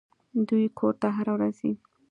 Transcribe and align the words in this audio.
دوى 0.47 0.65
کور 0.79 0.93
ته 1.01 1.07
هره 1.17 1.31
ورځ 1.35 1.53
ځي. 1.61 1.71